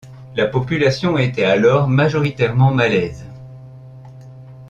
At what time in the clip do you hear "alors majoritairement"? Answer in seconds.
1.45-2.73